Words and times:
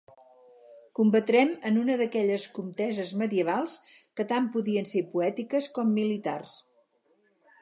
Combatrem 0.99 1.51
en 1.71 1.77
una 1.81 1.97
d'aquelles 2.01 2.47
conteses 2.57 3.13
medievals 3.23 3.77
que 4.21 4.29
tant 4.35 4.51
podien 4.57 4.93
ser 4.95 5.07
poètiques 5.15 5.73
com 5.79 5.97
militars. 6.01 6.61